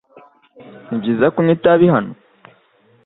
[0.87, 2.13] Nibyiza kunywa itabi hano?